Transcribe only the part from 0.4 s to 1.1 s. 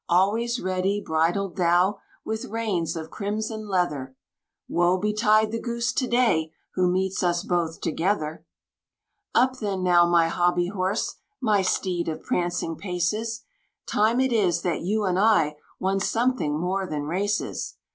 ready